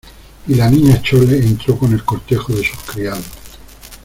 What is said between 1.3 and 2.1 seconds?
entró con el